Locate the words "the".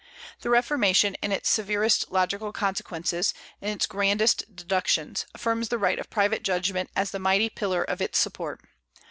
0.39-0.49, 5.69-5.77, 7.11-7.19